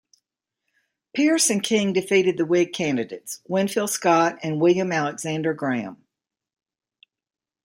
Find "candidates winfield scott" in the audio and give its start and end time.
2.73-4.39